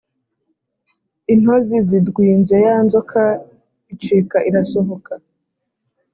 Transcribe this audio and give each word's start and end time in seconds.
intozi 1.33 1.75
zidwinze 1.87 2.55
ya 2.65 2.75
nzoka, 2.85 3.21
icika 3.93 4.37
irasohoka 4.49 5.13